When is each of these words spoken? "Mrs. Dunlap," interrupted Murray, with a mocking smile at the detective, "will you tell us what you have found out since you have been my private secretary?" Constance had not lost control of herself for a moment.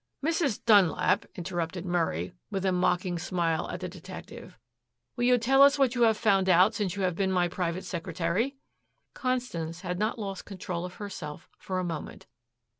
"Mrs. 0.25 0.65
Dunlap," 0.65 1.25
interrupted 1.35 1.85
Murray, 1.85 2.33
with 2.49 2.65
a 2.65 2.71
mocking 2.71 3.19
smile 3.19 3.69
at 3.69 3.81
the 3.81 3.87
detective, 3.87 4.57
"will 5.15 5.25
you 5.25 5.37
tell 5.37 5.61
us 5.61 5.77
what 5.77 5.93
you 5.93 6.01
have 6.01 6.17
found 6.17 6.49
out 6.49 6.73
since 6.73 6.95
you 6.95 7.03
have 7.03 7.15
been 7.15 7.31
my 7.31 7.47
private 7.47 7.85
secretary?" 7.85 8.55
Constance 9.13 9.81
had 9.81 9.99
not 9.99 10.17
lost 10.17 10.43
control 10.43 10.85
of 10.85 10.95
herself 10.95 11.47
for 11.59 11.77
a 11.77 11.83
moment. 11.83 12.25